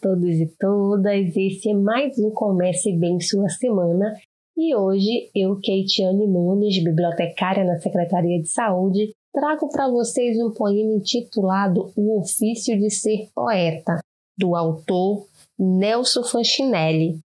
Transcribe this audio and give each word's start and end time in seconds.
todos 0.00 0.40
e 0.40 0.46
todas. 0.58 1.36
Esse 1.36 1.68
é 1.68 1.74
mais 1.74 2.18
um 2.18 2.30
Comece 2.30 2.96
Bem 2.96 3.20
Sua 3.20 3.46
Semana 3.50 4.16
e 4.56 4.74
hoje 4.74 5.30
eu, 5.34 5.60
Keitiane 5.60 6.26
Nunes, 6.26 6.82
bibliotecária 6.82 7.62
na 7.62 7.78
Secretaria 7.78 8.40
de 8.40 8.48
Saúde, 8.48 9.12
trago 9.34 9.68
para 9.68 9.90
vocês 9.90 10.38
um 10.38 10.50
poema 10.50 10.94
intitulado 10.94 11.92
O 11.94 12.20
Ofício 12.20 12.78
de 12.78 12.88
Ser 12.88 13.28
Poeta, 13.34 14.00
do 14.38 14.56
autor 14.56 15.26
Nelson 15.58 16.24
Fanchinelli. 16.24 17.18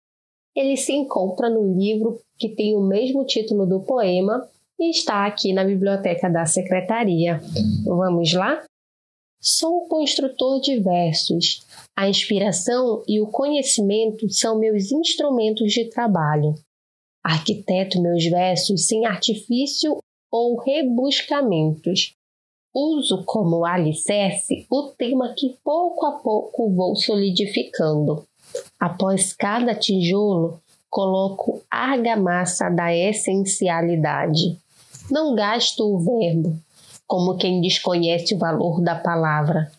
Ele 0.57 0.76
se 0.79 0.94
encontra 0.94 1.50
no 1.50 1.79
livro 1.79 2.18
que 2.39 2.48
tem 2.48 2.75
o 2.75 2.80
mesmo 2.80 3.26
título 3.26 3.67
do 3.67 3.80
poema 3.80 4.48
e 4.80 4.89
está 4.90 5.26
aqui 5.26 5.53
na 5.53 5.64
biblioteca 5.64 6.30
da 6.30 6.46
Secretaria. 6.46 7.43
Vamos 7.85 8.32
lá? 8.32 8.64
Sou 9.49 9.86
construtor 9.86 10.61
de 10.61 10.81
versos. 10.81 11.64
A 11.95 12.09
inspiração 12.09 13.05
e 13.07 13.21
o 13.21 13.29
conhecimento 13.29 14.29
são 14.29 14.59
meus 14.59 14.91
instrumentos 14.91 15.72
de 15.72 15.89
trabalho. 15.89 16.57
Arquiteto 17.22 18.03
meus 18.03 18.25
versos 18.25 18.89
sem 18.89 19.07
artifício 19.07 19.99
ou 20.32 20.59
rebuscamentos. 20.59 22.17
Uso 22.75 23.22
como 23.25 23.64
alicerce 23.64 24.67
o 24.69 24.89
tema 24.89 25.32
que 25.39 25.57
pouco 25.63 26.07
a 26.07 26.19
pouco 26.19 26.69
vou 26.75 26.97
solidificando. 26.97 28.27
Após 28.81 29.33
cada 29.33 29.77
tijolo, 29.77 30.61
coloco 30.91 31.63
argamassa 31.71 32.69
da 32.69 32.92
essencialidade. 32.92 34.58
Não 35.08 35.36
gasto 35.36 35.84
o 35.84 36.00
verbo, 36.00 36.58
como 37.06 37.36
quem 37.36 37.60
desconhece 37.60 38.34
o 38.34 38.38
valor 38.38 38.82
da 38.82 38.94
palavra. 38.94 39.70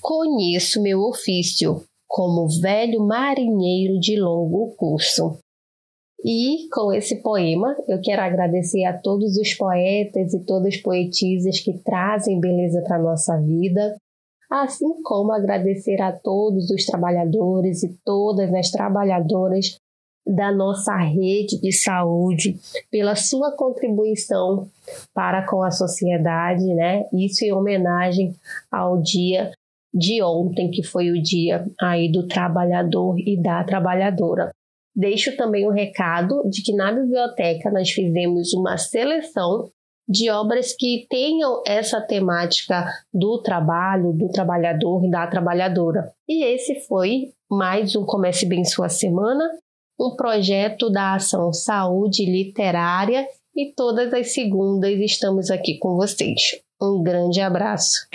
Conheço 0.00 0.82
meu 0.82 1.00
ofício, 1.00 1.82
como 2.06 2.48
velho 2.60 3.06
marinheiro 3.06 3.98
de 3.98 4.18
longo 4.18 4.74
curso. 4.76 5.38
E 6.24 6.68
com 6.72 6.92
esse 6.92 7.22
poema, 7.22 7.76
eu 7.86 8.00
quero 8.00 8.22
agradecer 8.22 8.84
a 8.86 8.96
todos 8.96 9.36
os 9.36 9.52
poetas 9.54 10.32
e 10.32 10.44
todas 10.44 10.74
as 10.74 10.80
poetisas 10.80 11.60
que 11.60 11.78
trazem 11.84 12.40
beleza 12.40 12.82
para 12.82 12.96
a 12.96 13.02
nossa 13.02 13.36
vida, 13.38 13.96
assim 14.50 15.02
como 15.02 15.32
agradecer 15.32 16.00
a 16.00 16.12
todos 16.12 16.70
os 16.70 16.86
trabalhadores 16.86 17.82
e 17.82 17.94
todas 18.04 18.52
as 18.54 18.70
trabalhadoras 18.70 19.76
da 20.26 20.50
nossa 20.52 20.96
rede 20.96 21.60
de 21.60 21.72
saúde 21.72 22.56
pela 22.90 23.14
sua 23.14 23.52
contribuição 23.52 24.68
para 25.12 25.46
com 25.46 25.62
a 25.62 25.70
sociedade, 25.70 26.64
né? 26.74 27.04
Isso 27.12 27.44
em 27.44 27.52
homenagem 27.52 28.34
ao 28.70 29.00
dia 29.00 29.52
de 29.92 30.22
ontem, 30.22 30.70
que 30.70 30.82
foi 30.82 31.10
o 31.10 31.22
dia 31.22 31.64
aí 31.80 32.10
do 32.10 32.26
trabalhador 32.26 33.16
e 33.18 33.40
da 33.40 33.62
trabalhadora. 33.62 34.50
Deixo 34.96 35.36
também 35.36 35.66
o 35.66 35.70
um 35.70 35.74
recado 35.74 36.42
de 36.48 36.62
que 36.62 36.72
na 36.72 36.92
biblioteca 36.92 37.70
nós 37.70 37.90
fizemos 37.90 38.52
uma 38.54 38.76
seleção 38.76 39.70
de 40.08 40.30
obras 40.30 40.74
que 40.76 41.06
tenham 41.08 41.62
essa 41.66 42.00
temática 42.00 42.86
do 43.12 43.40
trabalho, 43.42 44.12
do 44.12 44.28
trabalhador 44.28 45.04
e 45.04 45.10
da 45.10 45.26
trabalhadora. 45.26 46.12
E 46.28 46.44
esse 46.44 46.80
foi 46.86 47.32
mais 47.50 47.96
um 47.96 48.04
Comece 48.04 48.46
Bem 48.46 48.64
Sua 48.64 48.88
Semana, 48.88 49.48
um 49.98 50.16
projeto 50.16 50.90
da 50.90 51.14
Ação 51.14 51.52
Saúde 51.52 52.24
Literária 52.24 53.26
e 53.54 53.72
todas 53.74 54.12
as 54.12 54.32
segundas 54.32 54.98
estamos 54.98 55.50
aqui 55.50 55.78
com 55.78 55.96
vocês. 55.96 56.60
Um 56.80 57.02
grande 57.02 57.40
abraço. 57.40 58.06